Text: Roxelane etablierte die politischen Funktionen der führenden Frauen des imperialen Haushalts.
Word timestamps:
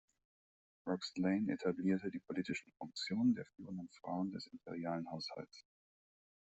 Roxelane 0.87 1.53
etablierte 1.53 2.09
die 2.09 2.17
politischen 2.21 2.71
Funktionen 2.79 3.35
der 3.35 3.45
führenden 3.55 3.87
Frauen 4.01 4.31
des 4.31 4.47
imperialen 4.47 5.07
Haushalts. 5.11 5.63